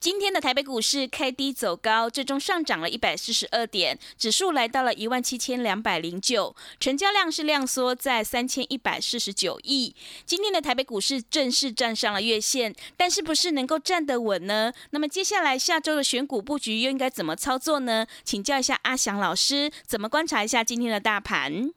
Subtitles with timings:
[0.00, 9.96] 今天的台北股市开低走高，最终上涨了一百四十二点，指数来到了一万七千两百零九，成交量是量缩在三千一百四十九亿。
[10.24, 14.72] 今天的台北股市正式站上了月线，但是不是能够站得稳呢？
[14.90, 18.06] 那么接下来下周的选股布局又应该怎么操作呢？
[18.22, 21.72] 请教一下阿翔老师，怎么观察一下今天的大盘？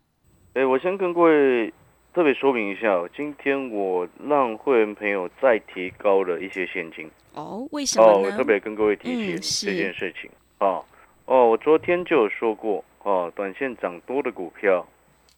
[0.54, 1.74] 哎，我先跟各位
[2.14, 7.10] 特别说明一下，今天我让会员朋友再提高了一些现金。
[7.34, 8.12] 哦，为什么呢？
[8.12, 10.30] 哦，我特别跟各位提起这件事情。
[10.60, 10.84] 哦，
[11.24, 14.86] 哦，我昨天就有说过，哦，短线涨多的股票，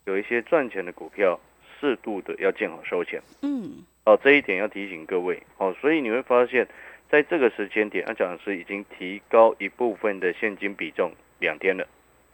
[0.05, 1.39] 有一些赚钱的股票，
[1.79, 3.21] 适度的要见好收钱。
[3.44, 3.83] 嗯。
[4.05, 5.39] 哦，这一点要提醒各位。
[5.59, 6.67] 哦，所以你会发现
[7.07, 11.88] 在这个时间点，阿讲是已经提高一部分的现金比重两天了。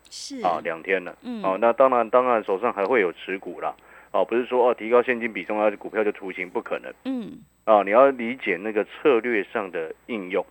[0.10, 0.42] 是。
[0.44, 1.14] 啊，两天了。
[1.24, 1.44] 嗯。
[1.44, 3.76] 哦，那当然，当然手上还会有持股啦。
[4.12, 6.94] 哦，不是说哦提高现金比重，啊股票就出行，不可能。
[7.06, 7.40] 嗯。
[7.66, 10.44] 啊，你要理解那个策略上的应用。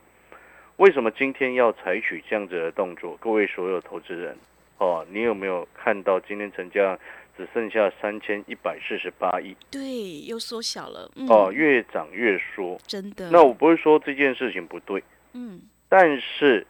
[0.76, 3.16] 为什么今天要采取这样子的动作？
[3.20, 4.36] 各位所有投资人，
[4.78, 6.96] 哦，你有没有看到今天成交量
[7.36, 9.56] 只剩下三千一百四十八亿？
[9.68, 11.10] 对，又缩小了。
[11.16, 13.28] 嗯哦，越涨越缩，真的。
[13.32, 16.64] 那我不是说这件事情不对，嗯，但是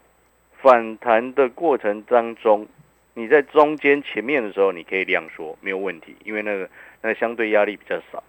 [0.59, 2.65] 反弹的过程当中，
[3.19, 6.69] 你在中间前面的时候，你可以量缩，没有问题，因为那个
[7.01, 8.23] 那个相对压力比较少。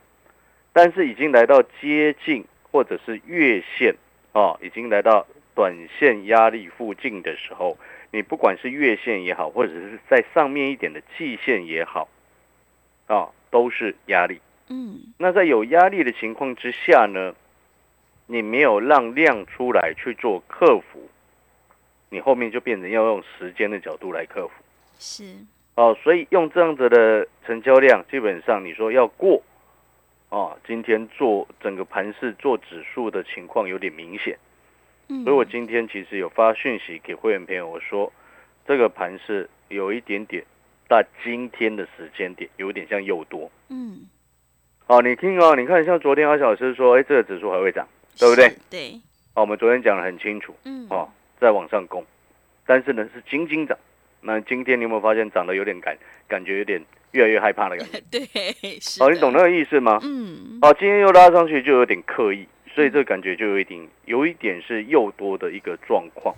[0.72, 3.94] 但是已经来到接近或者是月线
[4.32, 5.24] 啊，已经来到
[5.54, 7.78] 短线压力附近的时候，
[8.10, 12.08] 你不管是月线也好，或者是在上面一点的季线也好，
[13.06, 14.40] 啊，都是压力。
[14.70, 17.32] 嗯，那在有压力的情况之下呢，
[18.26, 21.08] 你没有让量出来去做克服，
[22.08, 24.54] 你后面就变成要用时间的角度来克服。
[25.00, 25.34] 是。
[25.74, 29.42] 哦，所以用这样子的成交量，基本上你说要过。
[30.28, 34.38] 哦，今天做整个盘市做指数的情况有点明显，
[35.08, 38.12] 嗯，所以我今天其实有发讯息给会员朋友，我说
[38.64, 40.44] 这个盘市有一点点，
[40.86, 44.08] 到今天的时间点有点像诱多，嗯，
[44.86, 48.54] 哦，你听哦，你看像昨天阿小师说，哎，这个指数还会涨，对不对？
[48.70, 49.00] 对，
[49.34, 51.10] 好，我们昨天讲的很清楚，嗯，哦，
[51.40, 52.06] 在往上攻，
[52.64, 53.76] 但是呢是仅仅涨，
[54.22, 55.96] 那今天你有没有发现涨得有点感，
[56.28, 56.82] 感觉有点。
[57.12, 58.20] 越来越害怕的感觉， 对，
[59.00, 59.98] 哦，你懂那个意思吗？
[60.00, 66.32] 嗯，哦，今天又拉上去，就有点刻意，所以这个感觉就有一点，有一点是又多的一个状况。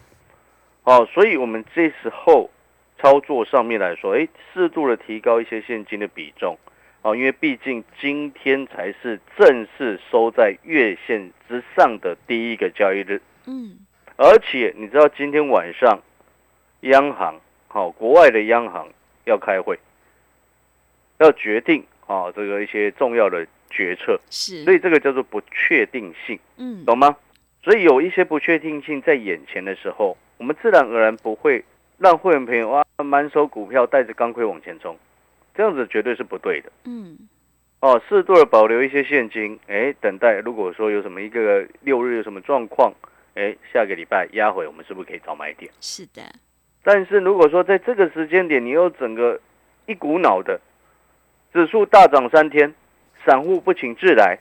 [0.85, 2.51] 哦，所以我们这时候
[2.99, 6.57] 操作上面来说，哎，适度的提高一些现金的比重，
[7.03, 13.77] 哦，因为毕竟今天才是正式收在月线之上的第一个交易日，嗯，
[14.17, 16.01] 而且你知道今天晚上
[16.81, 17.39] 央行，
[17.73, 18.87] 好，国外的央行
[19.25, 19.79] 要开会。
[21.19, 27.17] 要决定啊，这个一些重要的决策是，所以这个叫做不确定性，嗯，懂吗？
[27.63, 31.65] 所以有一些不确定性在眼前的时候，我们自然而然不会
[31.97, 34.99] 让会员朋友啊满手股票带着钢盔往前冲，
[35.55, 37.17] 这样子绝对是不对的，嗯，
[37.81, 42.93] 哦，适度的保留一些现金，哎，等待如果说有什么一个六日有什么状况，
[43.35, 45.71] 哎，下个礼拜压回，我们是不是可以早买点？
[45.81, 46.21] 是的，
[46.85, 49.41] 但是如果说在这个时间点，你又整个
[49.87, 50.61] 一股脑的。
[51.53, 52.75] 指数大涨三天，
[53.27, 54.39] 散户不请自来，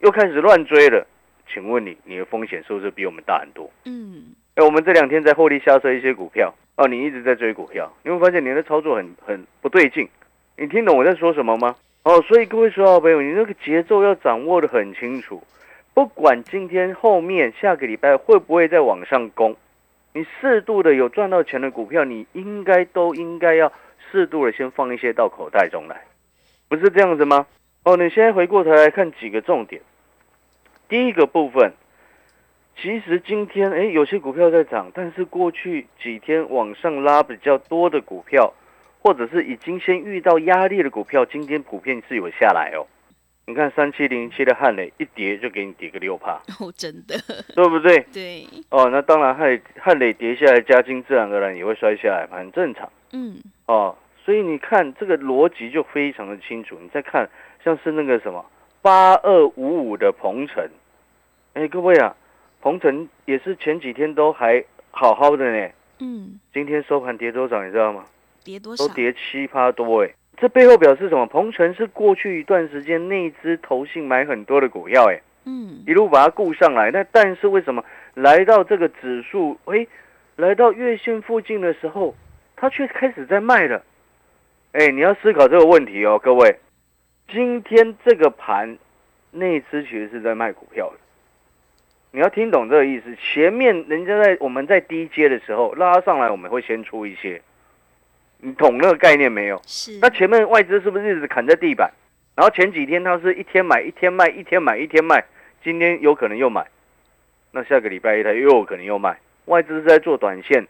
[0.00, 1.06] 又开始乱追了。
[1.50, 3.70] 请问你，你的风险是不是比我们大很多？
[3.84, 10.08] 嗯，哎，我们这两天在获利下车一些股票哦，你一直在追股票，你会发现你的操作很很不对劲。
[10.56, 11.76] 你听懂我在说什么吗？
[12.02, 15.42] 哦，所以各位说好朋友，你那个节奏要掌握的很清楚。
[15.94, 19.56] 不管今天后面下个礼拜会不会再往上攻，
[20.18, 23.72] 你适度的有赚到钱的股票，你应该都应该要
[24.10, 26.02] 适度的先放一些到口袋中来。
[26.68, 27.46] 不是这样子吗？
[27.84, 29.80] 哦，你现在回过头来看几个重点。
[30.88, 31.72] 第一个部分，
[32.76, 38.52] 其实今天哎，有些股票在涨，但是过去几天往上拉比较多的股票，
[38.98, 42.84] 或者是已经先遇到压力的股票，今天普遍是有下来哦。
[43.48, 47.16] 你看三七零七的汉磊一跌就给你跌个六趴， 哦，真的，
[47.56, 47.98] 对不对？
[48.12, 48.46] 对。
[48.68, 52.86] 哦，那当然汉汉磊跌下来，加金自然而然也会摔下来，很正常。
[53.12, 53.38] 嗯。
[53.64, 56.78] 哦，所以你看这个逻辑就非常的清楚。
[56.78, 57.26] 你再看
[57.64, 58.44] 像是那个什么
[58.82, 60.68] 八二五五的鹏程，
[61.54, 62.14] 哎，各位啊，
[62.60, 68.04] 鹏程也是前几天都还好好的呢，嗯，今天收盘跌多少你知道吗？
[68.44, 68.92] 跌多少都？
[68.92, 70.10] 跌七趴多哎，
[70.40, 71.26] 这背后表示什么？
[71.26, 76.90] 鹏程是过去一段时间内资投信买很多的股票哎，嗯，一路把它顾上来。
[76.90, 79.86] 那但是为什么来到这个指数，哎，
[80.36, 82.14] 来到月线附近的时候，
[82.54, 83.82] 它却开始在卖了？
[84.72, 86.56] 哎，你要思考这个问题哦，各位。
[87.30, 88.78] 今天这个盘，
[89.32, 90.96] 内资其实是在卖股票的。
[92.10, 93.14] 你要听懂这个意思。
[93.16, 97.42] 前面人家在我们在低阶的时候拉上来，我们会先出一些，
[98.40, 99.60] 你懂那个概念没有？
[99.66, 101.92] 是，那前面外资是不是一直砍在地板？
[102.36, 105.24] 然后前几天它是一天买一天卖，一天买一天卖，
[105.64, 106.66] 今天有可能又买，
[107.50, 109.18] 那下个礼拜一它又有可能又卖。
[109.46, 110.68] 外资是在做短线，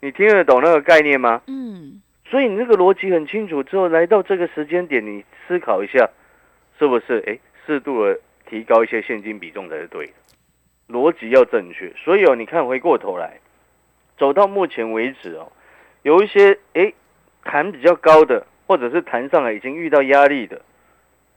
[0.00, 1.42] 你听得懂那个概念吗？
[1.48, 6.08] 嗯，所以你这个逻辑很清楚之后，来到这个时间点，你思考一下，
[6.78, 7.22] 是不是？
[7.26, 8.18] 哎，适度的
[8.48, 10.12] 提高一些现金比重才是对的，
[10.88, 11.92] 逻辑要正确。
[11.96, 13.38] 所以哦，你看回过头来，
[14.16, 15.52] 走到目前为止哦，
[16.06, 16.92] 有一些哎
[17.42, 20.62] 弹比较高的，或者是弹上来已经遇到压力的，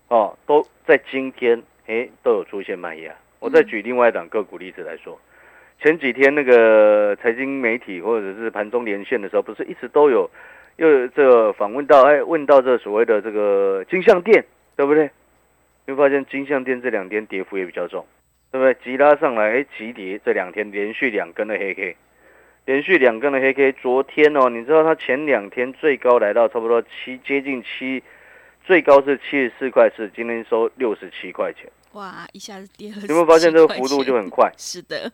[0.10, 3.12] 哦，都在今天哎都有出现卖压。
[3.40, 5.20] 我再举另外一档个股例子来说。
[5.82, 10.30] 前几天那个财经媒体或者是盘中连线的时候，不是一直都有，
[10.76, 14.46] 又这个访问到，哎，问到这所谓的这个金项店，
[14.76, 15.10] 对不对？
[15.88, 18.06] 你会发现金项店这两天跌幅也比较重，
[18.52, 18.76] 对不对？
[18.84, 21.96] 急拉上来，哎，急跌，这两天连续两根的黑 K，
[22.70, 23.72] 连续两根的黑 K。
[23.82, 28.04] 昨天哦，你知道它前两天最高来到差不多七，接近七，
[28.64, 31.68] 最高是七十四块四，今天收六十七块钱。
[31.94, 34.52] 哇，一下子跌了，有没有发现这个幅度就很快？
[34.56, 35.12] 是的，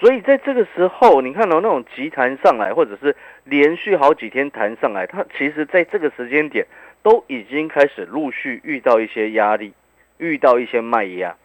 [0.00, 3.14] 所以在这个时候，你看到、那种急弹上来，或者是
[3.44, 6.66] 连续好几天弹上来，它其实在这个时间点
[7.04, 9.72] 都已经开始陆续遇到一些压力，
[10.16, 11.36] 遇到一些卖压，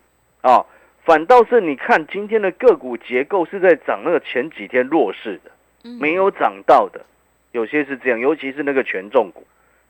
[0.41, 0.65] 啊，
[1.05, 5.51] 反倒是你看今天的个股结构是在涨那个前几天弱势的，
[5.83, 7.01] 嗯没有涨到的，
[7.51, 9.45] 有些是这样，尤其是那个权重股，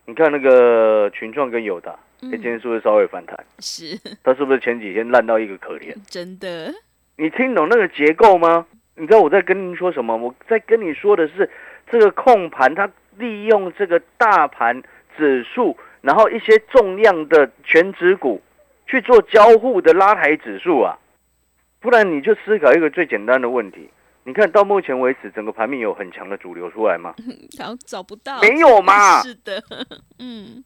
[0.06, 3.38] 你看那个群创跟友达，哎、今天是不是稍微反弹？
[3.60, 5.94] 是它是不是前几天烂到一个可怜？
[6.08, 6.74] 真的，
[7.16, 8.66] 你听懂那个结构吗？
[8.96, 10.16] 你知道我在跟您说什么？
[10.16, 11.48] 我在跟你说的是
[11.90, 14.82] 这个控盘，它利用这个大盘
[15.16, 18.42] 指数，然后一些重量的全指股
[18.88, 20.98] 去做交互的拉抬指数啊。
[21.84, 23.90] 不然你就思考一个最简单的问题：
[24.24, 27.14] 你看到目前为止，整个盘面有很强的主流出来吗？
[27.58, 29.20] 然后找不到，没有嘛？
[29.20, 29.62] 是的，
[30.18, 30.64] 嗯，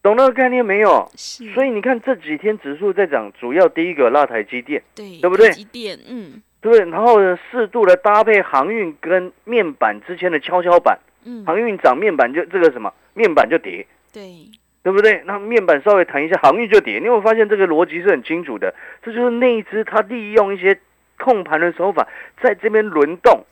[0.00, 1.10] 懂那个概念没有？
[1.16, 4.80] 是，所以你看这几天指数在涨，主要第一个拉台积电。
[4.94, 5.48] 对，对不对？
[5.48, 6.40] 台积电，嗯。
[6.60, 6.78] 对？
[6.88, 14.46] 然后呢，适度的搭配航运跟面板之间的跷跷板，嗯，航运涨，面板就这个什么，面板就跌，对，
[14.82, 15.22] 对不对？
[15.24, 16.98] 那面板稍微弹一下，航运就跌。
[16.98, 18.74] 你会发现这个逻辑是很清楚的？
[19.02, 20.78] 这就是内资它利用一些
[21.18, 22.08] 控盘的手法，
[22.42, 23.44] 在这边轮动。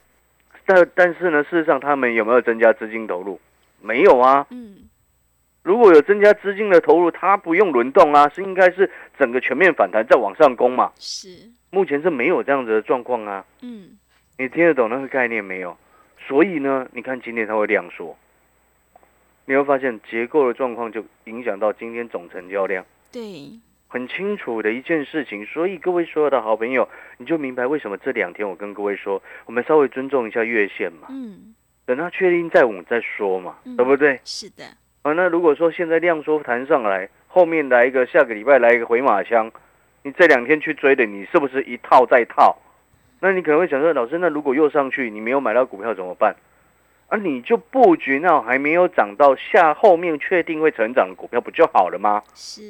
[0.67, 3.41] 但但是呢，事实上他们有没有增加资金投入？
[3.81, 4.47] 没有啊。
[4.51, 4.89] 嗯
[5.63, 10.91] 如果有增加资金的投入，它不用轮动啊，是应该是整个全面反弹再往上攻嘛。
[10.97, 11.29] 是，
[11.69, 13.45] 目前是没有这样子的状况啊。
[13.63, 13.91] 嗯
[14.39, 15.77] 你听得懂那个概念没有？
[16.27, 18.17] 所以呢，你看今天它会量缩，
[19.51, 23.51] 你会发现结构的状况就影响到今天总成交量，对，
[23.89, 25.45] 很清楚的一件事情。
[25.45, 26.89] 所以各位所有的好朋友，
[27.19, 31.53] 你就明白为什么这两天我跟各位说，我们稍微尊重一下月线嘛，嗯
[31.85, 34.21] 等它确定再我们再说嘛，嗯对不对？
[34.25, 34.65] 是的，
[35.03, 39.51] 啊，那如果说现在量缩弹上来，后面来一个下个礼拜来一个回马枪，
[40.05, 42.57] 你这两天去追的，你是不是一套再套？
[43.19, 46.37] 那你可能会想说，老师，那如果又上去，你没有买到股票怎么办？
[47.11, 52.23] 啊，你就布局那种还没有涨到下后面确定会成长的股票，不就好了吗？
[52.35, 52.63] 是，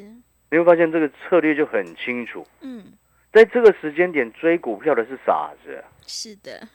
[0.51, 2.85] 你会发现这个策略就很清楚，嗯
[3.33, 6.67] 在这个时间点追股票的是傻子，是的，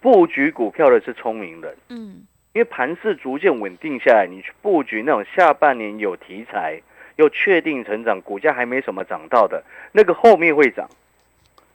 [0.00, 1.76] 布局股票的是聪明人。
[1.88, 6.80] 嗯因为盘势逐渐稳定下来，你去布局那种下半年有题材
[7.16, 9.62] 又确定成长，股价还没什么涨到的
[9.92, 10.88] 那个后面会涨。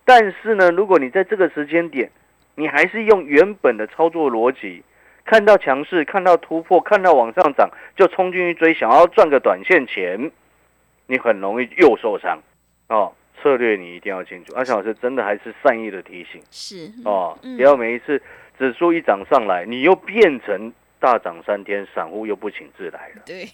[0.06, 2.10] 但是呢，如果你在这个时间点，
[2.56, 4.84] 你还是用原本的操作逻辑，
[5.26, 10.32] 看到强势、看到突破、看到往上涨就冲进去追，想要赚个短线钱，
[11.08, 12.40] 你很容易又受伤
[12.90, 13.14] 哦。
[13.42, 14.54] 策略你一定要清楚。
[14.54, 16.40] 阿强老师真的还是善意的提醒。
[16.52, 18.22] 是，哦，嗯不要每一次
[18.56, 23.24] 指数一涨上来，你又变成大涨三天，散户又不请自来了。
[23.26, 23.48] 对，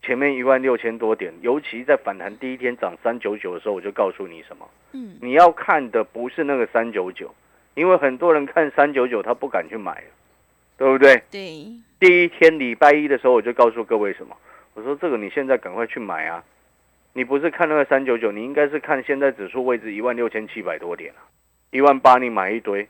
[0.00, 7.34] 前面一万六千多点，尤其在反弹第一天涨三九九的时候，我就告诉你什么，嗯你要看的不是那个三九九，
[7.78, 10.02] 因为很多人看三九九他不敢去买，
[10.76, 11.22] 对不对？
[11.30, 11.64] 对，
[12.00, 14.36] 第一天礼拜一的时候，我就告诉各位什么？
[14.74, 16.42] 我说这个你现在赶快去买啊！
[17.12, 21.22] 你不是看那个三九九，你应该是看现在指数位置一万六千七百多点啊，
[21.70, 22.88] 一万八你买一堆，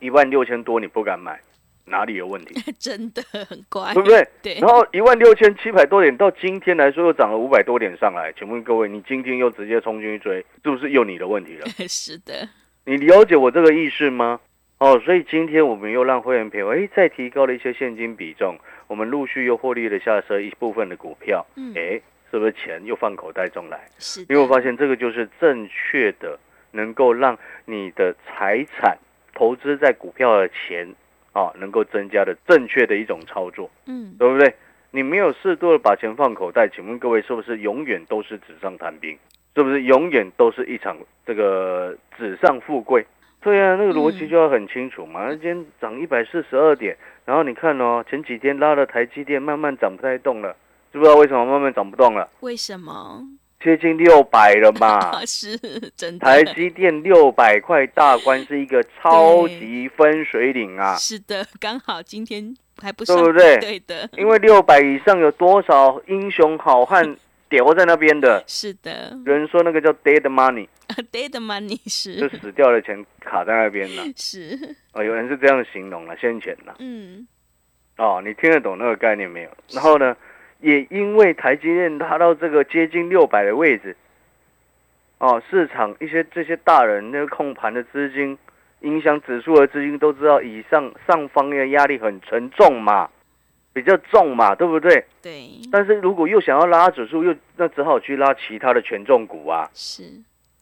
[0.00, 1.40] 一万六千多你不敢买，
[1.84, 2.54] 哪里有问题？
[2.78, 4.28] 真的很乖，对不对？
[4.42, 11.66] 对然后一万六千七百多点到今天来说又涨了五百多点上来，请问各位，你今天又直接冲进去追，是不是又你的问题了？
[11.88, 12.48] 是的，
[12.88, 14.40] 你了解我这个意思吗？
[14.78, 23.78] 哦，所以今天我们又让会员朋友哎再提高了一些现金比重，我们陆续又获利了下车一部分的股票，嗯，哎，是不是钱又放口袋中来？
[23.98, 26.38] 是，因为我发现这个就是正确的，
[26.70, 28.96] 能够让你的财产
[29.34, 30.88] 投资在股票的钱
[31.34, 34.54] 啊，能够增加的正确的一种操作，嗯，对不对？
[34.92, 39.18] 你没有适度的把钱放口袋，请问各位是不是永远都是纸上谈兵？
[39.54, 43.06] 是不是永远都是一场这个纸上富贵？
[43.40, 45.26] 对啊，那个逻辑就要很清楚嘛。
[45.26, 50.54] 那今天涨一百四十二点，然后你看哦，前几天拉了台积电，慢慢涨不太动了，
[50.92, 52.28] 知不知道为什么慢慢涨不动了？
[52.40, 53.22] 为什么？
[53.62, 54.98] 接近六百了嘛。
[55.18, 55.56] 啊，是
[55.96, 67.16] 真的，台积电六百块大关是一个超级分水岭啊，是的，刚好今天还不对上，不对对的，因为六百以上有多少英雄好汉
[67.50, 68.42] 留在那边的？
[68.46, 74.02] 是的有人说那个叫 dead money，，dead money 是，就死掉的钱卡在那边了。
[74.16, 74.58] 是，
[74.92, 76.76] 哦，有人是这样形容了，先前了。
[76.78, 77.26] 嗯，
[77.96, 79.50] 哦，你听得懂那个概念没有？
[79.70, 80.16] 然后呢，
[80.60, 83.96] 也因为台积电拉到这个接近六百的位置，
[85.18, 88.36] 哦，市场一些这些大人那个控盘的资金，
[88.80, 93.08] 影响指数的资金都知道，以上上方的压力很沉重嘛，
[93.80, 95.04] 比较重嘛，对不对？
[95.22, 100.02] 对，但是如果又想要拉指数，又那只好去拉其他的权重股啊，是，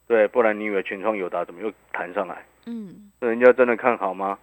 [0.07, 2.45] 对，不然你以为全创有达怎么又弹上来？
[2.67, 4.39] 嗯，人家真的看好吗？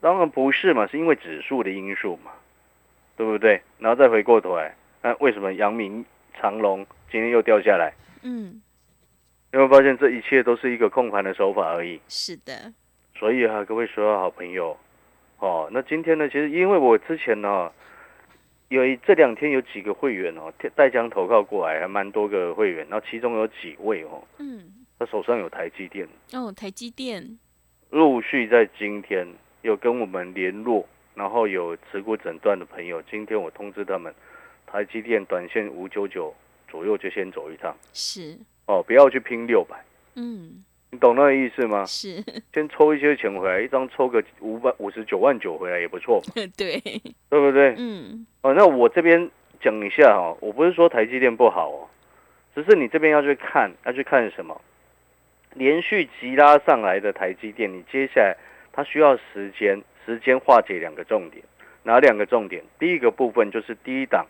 [0.00, 2.30] 当然不是嘛，是因为指数的因素嘛，
[3.16, 3.60] 对不对？
[3.78, 4.72] 然后再回过头来，
[5.02, 6.04] 那为什么阳明、
[6.38, 7.92] 长隆今天又掉下来？
[8.22, 8.62] 嗯，
[9.50, 12.00] 有没有发现这一切都是一个控盘的手法而已？
[12.06, 12.72] 是的，
[13.18, 14.76] 所以啊，各位所有好朋友，
[15.38, 17.72] 哦，那今天呢，其实因为我之前呢，
[18.68, 27.38] 有一这两天有几个会员哦，带奖投靠过来，还蛮多个会员，然后其中有几位哦，嗯，他手上有台积电，哦，台积电，
[27.90, 29.26] 陆续在今天
[29.62, 34.12] 有跟我们联络，然后有持股诊断的朋友，今天我通知他们，
[34.66, 36.34] 台积电短线五九九
[36.68, 37.72] 左右就先走一趟。
[37.92, 39.80] 是，哦，不要去拼六百，
[40.16, 41.84] 嗯，你懂那个意思吗？
[41.84, 42.22] 是，
[42.54, 46.80] 先抽一些钱回来，一张抽个五百五十九万九回来也不错嘛， 对，
[47.28, 47.74] 对不对？
[47.76, 49.28] 嗯，哦，那我这边
[49.60, 51.88] 讲一下哦，我不是说台积电不好哦，
[52.54, 54.60] 只是你这边要去看，要去看什么？
[55.54, 58.36] 连续急拉上来的台积电，你接下来
[58.72, 61.42] 它需要时间，时间化解两个重点，
[61.82, 62.62] 哪两个重点？
[62.78, 64.26] 第一个部分就是第一档，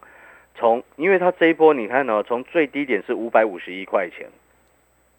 [0.55, 4.29] 从因为它这一波你看哦，从最低点是五百五十一块钱，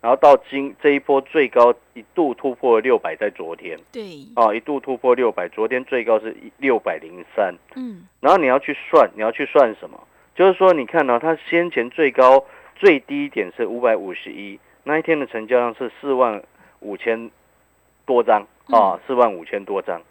[0.08, 7.54] 然后到今这一波最高一度突破了六百，在昨天对，哦，一度突破六百，昨天最高是六百零三。
[7.76, 10.02] 嗯，然后你要去算，你要去算什么？
[10.34, 12.46] 就是说，你看呢、它先前最高
[12.78, 16.42] 最低点是五百五十一，那一天的成交量是四万
[16.80, 17.30] 五千
[18.06, 20.02] 多张啊，四万五千多张。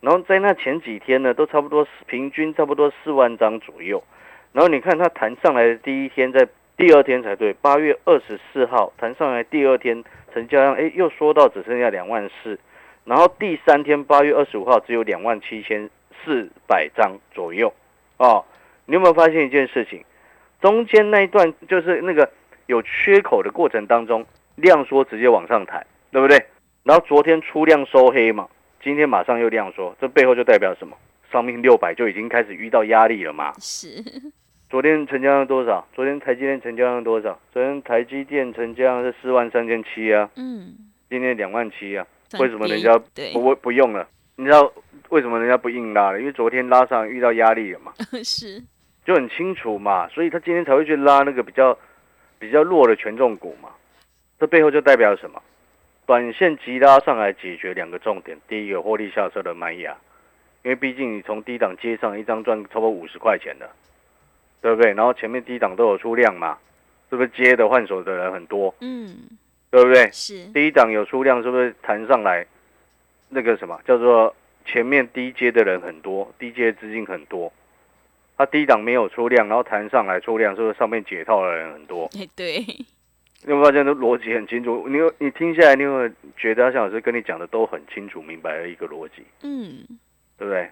[0.00, 4.02] 然后在那前几天呢，都差不多平均差不多四万张左右。
[4.50, 6.44] 然后你看它弹上来的第一天，在
[6.76, 10.02] 第二天才对，八月二十四号弹上来第二天
[10.32, 12.58] 成交量，哎，又缩到只剩下两万四。
[13.04, 15.88] 然后第三天八月二十五号只有两万七千
[16.24, 17.72] 四百张左右
[18.16, 18.44] 哦。
[18.86, 20.04] 你有没有发现一件事情？
[20.60, 22.30] 中间那一段就是那个
[22.66, 24.26] 有缺口的过程当中，
[24.56, 26.44] 量缩直接往上抬，对不对？
[26.82, 28.48] 然后昨天出量收黑嘛，
[28.82, 30.96] 今天马上又量缩，这背后就代表什么？
[31.30, 33.52] 上面六百就已经开始遇到压力了嘛。
[33.58, 34.02] 是，
[34.74, 35.86] 昨天成交量多少？
[35.94, 37.38] 昨天台积电成交量多少？
[37.52, 40.74] 昨天台积电成交量是四万三千七啊，嗯，
[41.08, 42.04] 今天两万七啊。
[42.40, 42.98] 为什么人家
[43.32, 44.04] 不，不不用了？
[44.34, 44.72] 你知道
[45.10, 46.18] 为什么人家不硬拉了？
[46.18, 47.92] 因为昨天拉上遇到压力了嘛，
[48.24, 48.60] 是，
[49.04, 51.78] 就很清楚嘛，所以他今天才会去拉那个比较
[52.40, 53.68] 比较弱的权重股嘛。
[54.40, 55.40] 这背后就代表什么？
[56.04, 59.96] 短线急拉上来解决两个重点，第一个获利下车的卖压，
[60.64, 63.70] 因为毕竟你从低档接上一张赚超过五十块钱的，
[64.64, 64.94] 对不对？
[64.94, 66.56] 然后前面低档都有出量嘛，
[67.10, 69.14] 是不是接的换手的人很多，嗯，
[69.70, 70.10] 对不对？
[70.10, 72.46] 是，第一档有出量，是不是弹上来？
[73.28, 77.52] 那个什么叫做前面低阶的人很多，低阶资金很多。
[78.38, 82.08] 它低档没有出量，然后弹上来出量，是不是上面解套的人很多？
[82.18, 84.88] 哎，对，你有没有发现这逻辑很清楚？
[84.88, 89.84] 你有你听下来，你有没有觉得像老师跟你讲的都很清楚明白的一个逻辑，嗯，
[90.38, 90.70] 对不对？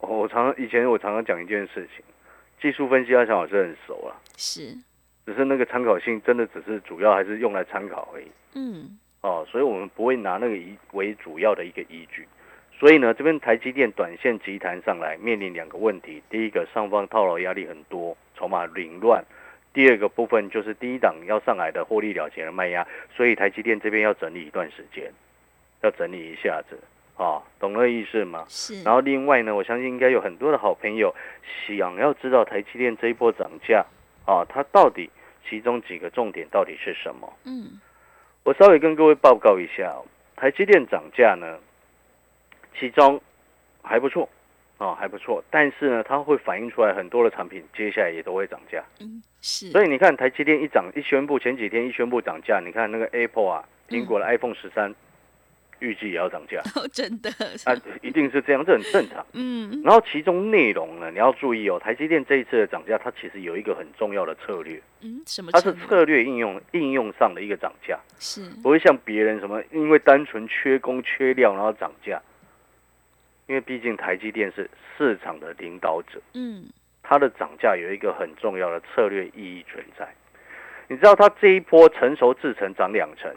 [0.00, 2.04] 我常以前我常常讲一件事情，
[2.60, 4.74] 技术分析阿强老师很熟啊，是，
[5.24, 8.26] 只是那个参考性真的只是主要还是用来参考而已。
[8.54, 12.26] 嗯，哦，所以我们不会拿那个依为主要的一个依据。
[12.78, 19.22] 所以呢，这边台积电短线急弹上来，面临两个问题：第一个，上方套牢压力很多，筹码凌乱；
[19.72, 25.10] 第二个部分就是第一档要上来的获利了结的卖压，所以台积电这边要整理一段时间，
[25.82, 26.78] 要整理一下子。
[27.16, 28.44] 啊，懂那意思吗？
[28.46, 31.14] 是，然后另外呢，我相信应该有很多的好朋友
[31.66, 33.84] 想要知道台积电这一波涨价
[34.26, 35.10] 啊，它到底
[35.48, 37.32] 其中几个重点到底是什么？
[37.44, 37.80] 嗯，
[38.44, 39.96] 我稍微跟各位报告一下，
[40.36, 41.58] 台积电涨价呢，
[42.78, 43.18] 其中
[43.82, 44.28] 还不错
[44.76, 48.84] 啊，还不错，但是呢，它会反映出来很多的产品接下来也都会涨价。
[49.00, 54.94] 嗯，是，所以你看台积电一涨一宣布，前几天一宣布涨价，你看那个 Apple 啊，苹果的 iPhone 十三。
[55.80, 57.30] 预计也要涨价 哦，真的
[57.64, 59.24] 啊，一定是这样，这很 正常。
[59.32, 65.50] 嗯，然后其中内容呢，你要注意哦，台积电这一次的涨价，它其实有一个很重要的策略，嗯，什么？
[65.52, 72.20] 它是策略应用应用上的一个涨价，是不会像别人什么因为单纯缺工缺料然后涨价，
[73.46, 76.64] 因为毕竟台积电是市场的领导者，嗯，
[77.02, 80.08] 它的涨价有一个很重要的策略意义存在。
[80.88, 83.30] 你知道它这一波成熟制程涨两成。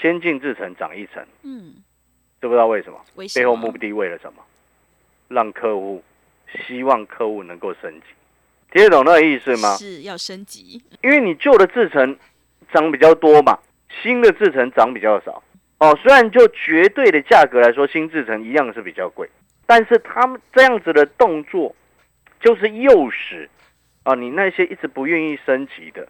[0.00, 1.74] 先进制程涨一层，嗯，
[2.40, 3.00] 知不知道为什么？
[3.14, 4.42] 为背后目的为了什么？
[5.28, 6.04] 让客户
[6.66, 8.06] 希望客户能够升级，
[8.70, 9.74] 听得懂那个意思吗？
[9.76, 12.16] 是要升级，因为你旧的制程
[12.72, 13.58] 涨比较多嘛，
[14.02, 15.42] 新的制程涨比较少。
[15.78, 19.28] 哦，虽然就绝对的价格来说，新制程一样是比较贵，
[19.66, 21.74] 但是他们这样子的动作，
[22.40, 23.48] 就是诱使
[24.04, 26.06] 啊，你那些一直不愿意升级的，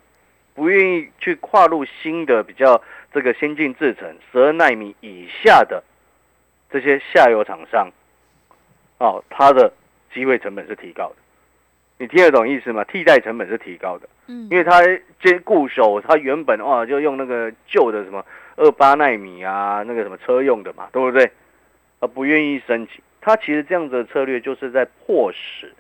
[0.54, 2.82] 不愿意去跨入新的比较。
[3.16, 5.82] 这个先进制程十二纳米以下的
[6.68, 7.88] 这些下游厂商，
[8.98, 9.72] 哦，它的
[10.12, 11.16] 机会成本是提高的，
[11.96, 12.84] 你听得懂意思吗？
[12.84, 14.82] 替代成本是提高的，嗯，因为它
[15.22, 18.22] 接固守，它原本哇就用那个旧的什么
[18.56, 21.24] 二八纳米啊，那个什么车用的嘛，对不对？
[22.00, 25.72] 啊不愿意升级，它其实这样子的策略就是在迫使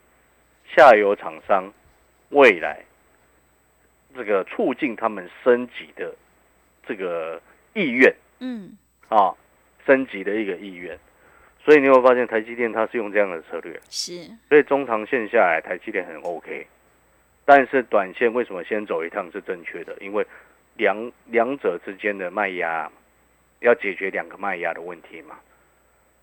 [0.74, 1.70] 下游厂商
[2.30, 2.82] 未来
[4.16, 6.14] 这个促进他们升级的。
[6.86, 7.40] 这个
[7.74, 8.76] 意愿，嗯，
[9.08, 9.34] 啊，
[9.84, 10.98] 升级的一个意愿，
[11.64, 16.66] 所以你会发现台积电它是用这样的策略，是，所以中长线下来台积电很 OK，
[17.44, 19.96] 但是短线为什么先走一趟是正确的？
[20.00, 20.26] 因为
[20.76, 22.90] 两两者之间的卖压
[23.60, 25.38] 要解决两个卖压的问题嘛，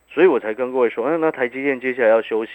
[0.10, 2.52] 所以我才跟各位说，嗯，那台积电接下来要休息，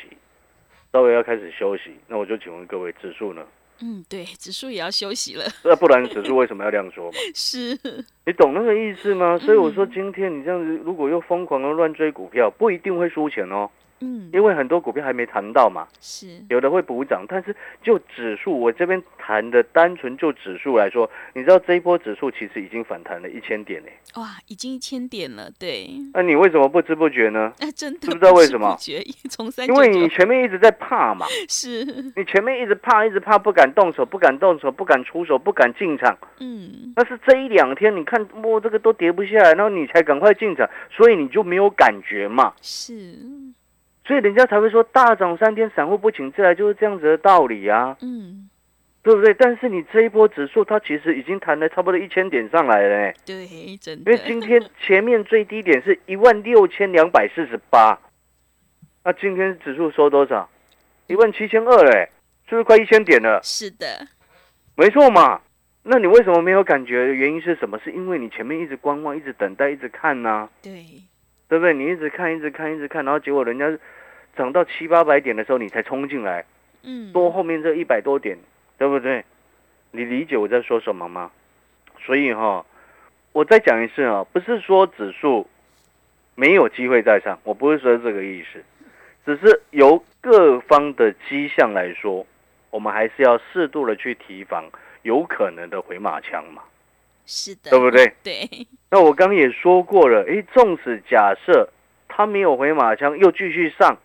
[0.92, 3.46] 稍微要开始休息，那我就请问各位指数呢？
[3.80, 5.44] 嗯，对，指数也要休息了。
[5.64, 7.18] 那不然指数为什么要这样说嘛？
[7.34, 7.78] 是，
[8.26, 9.38] 你懂那个意思吗？
[9.38, 13.70] 所以我说今天你这样子，如果又疯狂的乱追股票，不一定会输钱哦。
[14.00, 23.88] 嗯，因为很多股票还没谈到嘛，是有的会补涨，但是就指数，我这边谈的单纯就指数来说，你知道这一波指数其实已经反弹了一千点呢。
[24.16, 25.90] 哇，已经一千点了，对。
[26.14, 27.52] 那你为什么不知不觉呢？
[27.58, 28.76] 哎，真的，知不知道为什么？
[29.28, 31.84] 从三，因为你前面一直在怕嘛，是
[32.16, 36.16] 你前面一直怕，一直怕，不敢动手，不敢动手，不敢出手，不敢进场。
[36.40, 42.52] 嗯，但是这一两天你看，摸这个都跌不下来，然后你才赶快进场，所以你就没有感觉嘛。
[42.62, 42.94] 是。
[44.08, 48.48] 所以人家才会说大涨三天，散户不请自来，就是这样子的道理啊，嗯，
[49.02, 49.34] 对不对？
[49.34, 54.10] 但是你这一波指数，它其实已经弹了差不多一千点上来了，对，真的。
[54.10, 57.98] 因为今天前面最低点是一万六千两百四十八，
[59.04, 60.48] 那今天指数收多少？
[61.06, 62.08] 一万七千二嘞，
[62.48, 63.38] 是不是快一千点了？
[63.42, 64.08] 是的，
[64.74, 65.42] 没错嘛。
[65.82, 67.14] 那你为什么没有感觉？
[67.14, 67.78] 原因是什么？
[67.84, 70.48] 是因为你前面一直观望，一直等待，一直看呢？
[70.62, 70.84] 对，
[71.48, 71.74] 对不对？
[71.74, 73.76] 你一直看，一直看，一直看，然后结果人家。
[74.36, 76.44] 涨到七八百点的时候，你才冲进来，
[76.84, 78.38] 嗯，多后面这一百多点，
[78.76, 79.24] 对不对？
[79.90, 81.32] 你理解我在说什么吗？
[81.98, 82.64] 所以哈，
[83.32, 85.48] 我再讲一次啊，不是说指数
[86.36, 88.62] 没有机会再上，我不是说这个意思，
[89.26, 92.24] 只是由各方的迹象来说，
[92.70, 94.70] 我们还是要适度的去提防
[95.02, 96.62] 有可能的回马枪嘛，
[97.26, 98.14] 是的，对不对？
[98.22, 98.48] 对。
[98.90, 101.68] 那我刚也说过了，诶，纵使假设
[102.08, 103.98] 他没有回马枪，又继续上。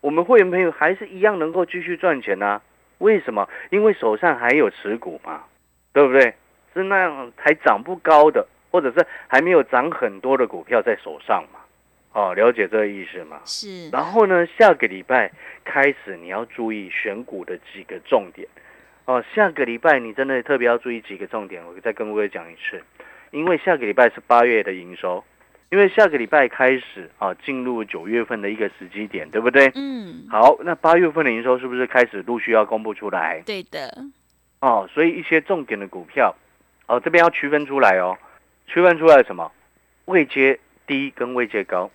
[0.00, 2.60] 我们会员朋友还是一样能够继续赚钱呐？
[2.98, 3.48] 为什么？
[3.70, 5.44] 因为手上还有持股嘛，
[5.92, 6.34] 对不对？
[6.74, 11.60] 是那样还涨不高的，或者是还没有涨很多的股票在手上嘛？
[12.12, 13.40] 哦，了解这个意思吗？
[13.44, 13.88] 是。
[13.90, 15.30] 然后呢，下个礼拜
[15.64, 18.48] 开始你要注意选股的几个重点。
[19.06, 22.82] 哦，下个礼拜你真的特别要注意几个重点，我再跟各位讲一次。
[23.34, 25.22] 因为下个礼拜是八月的营收。
[25.70, 29.72] 因为下个礼拜开始啊，进入九月份的一个时机点，对不对？
[29.74, 33.42] 嗯，好，那八月份的营收是不是开始陆续要公布出来？
[33.44, 33.92] 对的，
[34.60, 36.32] 哦，所以一些重点的股票，
[36.86, 38.16] 哦，这边要区分出来哦，
[38.68, 39.50] 区分出来什么？
[40.04, 41.90] 未接低跟未接高，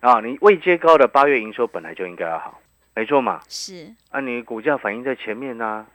[0.00, 2.60] 啊，你未接高的八月营收本来就应该要好，
[2.94, 5.86] 没错嘛，是，啊，你股价反映在前面呐、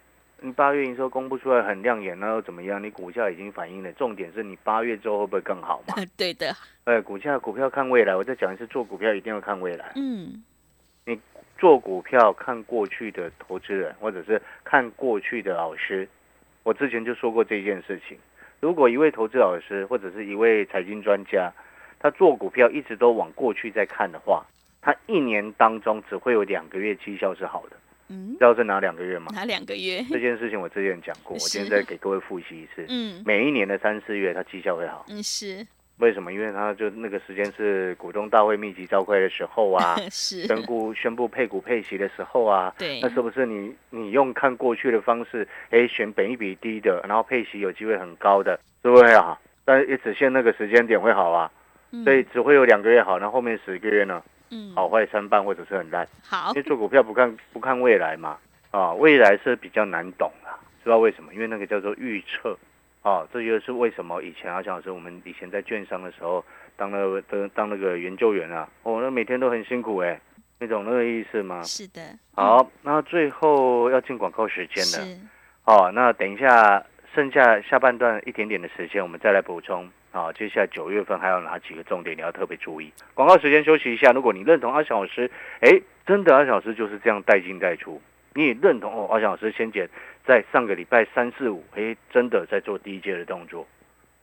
[0.45, 2.81] 你八月营收公布出来很亮眼，那又怎么样？
[2.83, 5.95] 你股价已经反映了，重点是你八月之后会不会更好嘛？
[6.15, 9.93] 对的，哎，股价股票看未来，我再讲一次，做股票一定要看未来。
[9.95, 10.43] 嗯，
[11.03, 11.19] 你
[11.57, 16.07] 做股票看过去的投资人，或者是看过去的老师，
[16.61, 18.15] 我之前就说过这件事情。
[18.59, 21.51] 如果一位投资老师或者是一位财经专家，
[21.97, 24.45] 他做股票一直都往过去在看的话，
[24.79, 27.75] 他一年当中只会有两个月绩效是好的。
[28.09, 29.31] 嗯，知道是哪两个月吗？
[29.33, 30.03] 哪两个月？
[30.09, 32.85] 这件事情我之前讲过， 我今天再给各位复习一次。
[32.89, 33.23] 嗯。
[33.25, 35.65] 每一年的三四月，它绩效会好，嗯，是。
[35.97, 36.33] 为什么？
[36.33, 42.99] 因为它就那个时间是股东大会密集召开的时候啊， 是，宣布宣布配股配息的时候啊，对。
[43.01, 49.39] 那是不是你你用看过去的方式，哎，选本一比低的，然后配息有机会很高的，是不是啊？
[49.63, 51.49] 但是也只限那个时间点会好啊，
[52.03, 56.49] 所以只会有两个月好，那后面十个月呢，嗯，好坏参半或者是很烂，好。
[56.49, 58.37] 因为做股票不看不看未来嘛，
[58.71, 61.33] 啊，未来是比较难懂啦，知道为什么？
[61.33, 62.57] 因为那个叫做预测，
[63.01, 66.43] 啊，这就是为什么以前阿强老师我们以前在券商的时候
[66.75, 70.19] 当那个当当那个研究员啊，哦，那每天都很辛苦哎、
[70.59, 71.61] 你懂那个意思吗？
[71.63, 72.01] 是的，
[72.33, 75.05] 好，那最后要进广告时间了。
[75.05, 75.17] 是，
[75.65, 79.89] 哦，那等一下剩下下半段一点点的时间，我们再来补充。
[80.15, 82.89] 好，接下来九月份还有哪几个重点你要特别注意？
[83.13, 84.13] 广告时间休息一下。
[84.13, 88.01] 如果你认同阿翔老师，哎，真的阿翔老师就是这样带进带出，
[88.33, 89.89] 你也认同哦，阿翔老师先前
[90.25, 93.67] 在上个礼拜三四五，哎，真的在做第一阶的动作，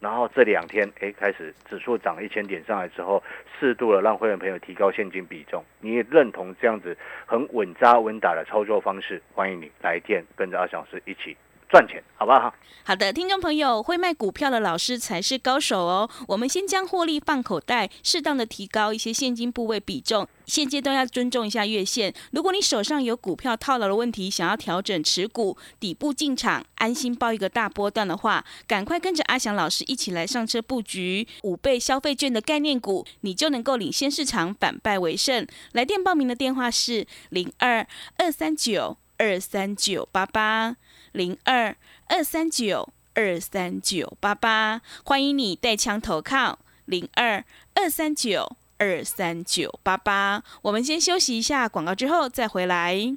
[0.01, 3.23] 然后这两天，哎，开始指数涨了一千点上来之后，
[3.61, 11.37] 适度的让会员朋友提高现金比重，你也认同这样子很稳扎稳打的操作方式，欢迎你来电跟着阿翔老师一起
[11.73, 12.55] 赚钱，好不好？
[12.85, 16.11] 好的，听众朋友，会卖股票的老师才是高手哦。
[16.27, 20.29] 我们先将获利放口袋，适当的提高一些现金部位比重。
[20.45, 22.13] 现阶段要尊重一下月线。
[22.33, 35.47] 如果你手上有股票套牢的问题，想要调整持股，底部进场，安心报一个大波段的话，赶快跟着阿翔老师一起来上车布局五倍消费券的概念股，你就能够领先市场，反败为胜。
[35.73, 37.87] 来电报名的电话是零二
[38.19, 40.77] 二三九二三九八八
[41.13, 47.45] 零二二三九二三九八八，欢迎你带枪投靠零二
[47.75, 50.43] 二三九二三九八八。
[50.63, 53.17] 我们先休息一下广告，之后再回来。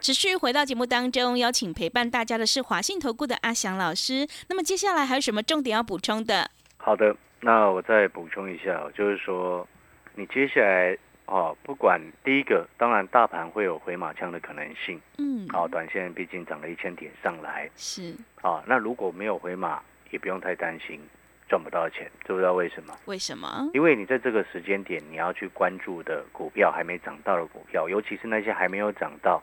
[0.00, 4.26] 持续回到节目当中，邀请陪伴大家的是华信投顾的阿翔老师。
[4.48, 6.50] 那么接下来还有什么重点要补充的？
[6.78, 9.68] 好的，那我再补充一下，就是说，
[10.14, 20.98] 你接下来哦，不管第一个，当然大盘会有回马枪的可能性，嗯，好、短线毕竟涨了一千点上来，是啊，那如果没有回马，也不用太担心
[21.46, 22.96] 赚不到钱，知不知道为什么？
[23.04, 23.68] 为什么？
[23.74, 29.42] 因为你在这个时间点，你要去关注的股票还没涨到的股票，尤其是那些还没有涨到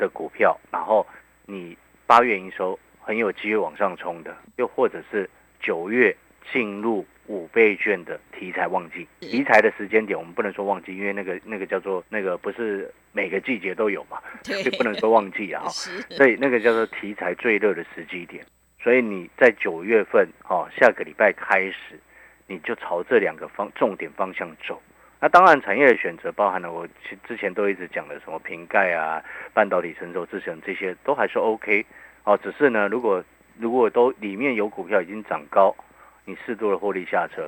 [0.00, 1.06] 的股票，然后
[1.46, 5.28] 你八月营收很有机会往上冲的，又或者是
[5.60, 6.16] 九月
[6.50, 15.62] 进入五倍券的题材旺季，题材的时间点我们不能说旺季，因为那个那个叫做那个不是每个季节都有嘛， 对所以不能说旺季啊。
[16.10, 18.44] 所以那个叫做题材最热的时机点。
[18.82, 22.00] 所以你在九月份哦，下个礼拜开始，
[22.46, 24.80] 你就朝这两个方重点方向走。
[25.22, 31.84] 那当然，产业的选择包含了我其之前都一直讲的什么瓶盖啊、半导体成熟制成这些都还是 OK
[32.24, 32.38] 哦。
[32.42, 33.22] 只是呢，如果
[33.58, 35.76] 如果都里面有股票已经涨高，
[36.24, 37.42] 你适度的获利下车；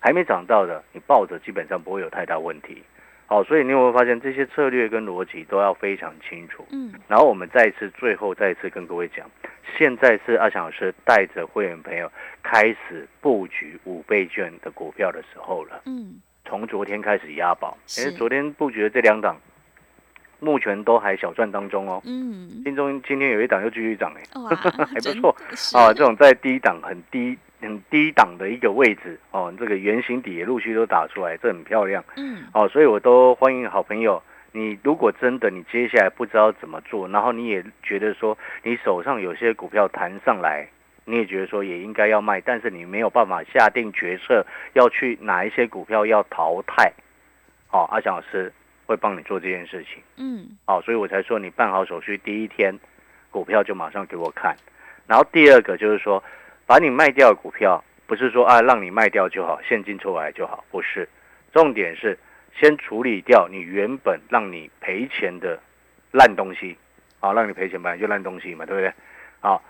[0.00, 2.82] 还没涨到的，你抱着基本上不会有太大问题。
[3.26, 6.66] 好，所以你有没有发现这些策略跟逻辑都要非常清楚？
[6.72, 9.30] 嗯，然后我们再一次，最后再一次跟各位讲，
[9.76, 12.10] 现在是阿翔老师带着会员朋友
[12.42, 15.82] 开始布局五倍券的股票的时候了。
[15.84, 18.00] 嗯，从昨天开始押宝，是。
[18.00, 19.36] 因为昨天布局的这两档，
[20.40, 22.00] 目前都还小赚当中哦。
[22.06, 24.48] 嗯，今中今天有一档又继续涨哎，哇，
[24.86, 25.76] 还不真错是。
[25.76, 32.44] 啊，这种在低档很低很低档的一个位置哦，这个圆形底也陆续都打出来，这很漂亮嗯。
[32.54, 34.22] 哦，所以我都欢迎好朋友。
[34.52, 40.66] 你如果真的你接下来不知道怎么做，然后你也觉得说你手上有些股票弹上来，
[41.08, 44.44] 你也觉得说也应该要卖，但是你没有办法下定决策
[44.74, 46.92] 要去哪一些股票要淘汰，
[47.70, 48.52] 哦、阿翔老师
[48.84, 50.02] 会帮你做这件事情。
[50.16, 52.78] 嗯好，所以我才说你办好手续第一天，
[53.30, 54.54] 股票就马上给我看。
[55.06, 56.22] 然后第二个就是说，
[56.66, 61.08] 把你卖掉的股票，不是说啊让你卖掉就好，现金出来就好，不是。
[61.54, 62.18] 重点是
[62.54, 65.58] 先处理掉你原本让你赔钱的
[66.12, 66.76] 烂东西，
[67.18, 68.92] 好，让你赔钱本来就烂东西嘛，对不对？
[69.40, 69.62] 好，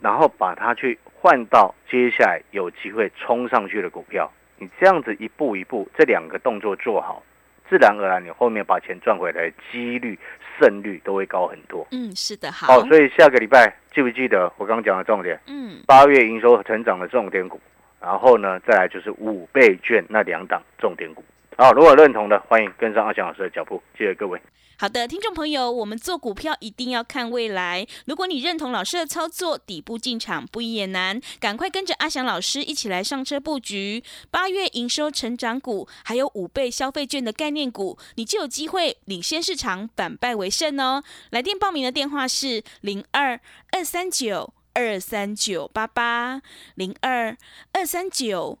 [0.00, 4.30] 然后把它去换到接下来有机会冲上去的股票。
[4.58, 7.22] 你这样子一步一步，这两个动作做好，
[7.68, 10.18] 自然而然你后面把钱赚回来的几率、
[10.58, 11.86] 胜率都会高很多。
[11.92, 15.38] 嗯，是的，好好，，所以下个礼拜记不记得我刚刚讲的重点？
[15.46, 17.60] 嗯八月营收成长的重点股，
[18.00, 21.24] 然后呢，再来就是五倍券那两档重点股。
[21.60, 24.40] 好，如果认同的，欢迎跟上阿翔老师的脚步，谢谢各位。
[24.78, 27.84] 好的，听众朋友，我们做股票一定要看未来。
[28.06, 41.02] 如果你认同老师的操作，底部进场不易也难，赶快跟着阿翔老师一起来上车布局八月营收成长股，还有五倍消费券的概念股，你就有机会领先市场，反败为胜哦。
[41.30, 43.40] 来电报名的电话是零二
[43.72, 46.40] 二三九二三九八八
[46.76, 47.36] 零二
[47.72, 48.60] 二三九。